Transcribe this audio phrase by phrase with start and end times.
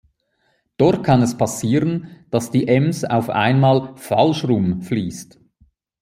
[0.77, 5.39] Dort kann es passieren, dass die Ems auf einmal „falsch rum“ fließt.